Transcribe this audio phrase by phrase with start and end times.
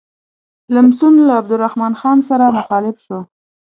[0.75, 3.19] لمسون له عبدالرحمن خان سره مخالف شو.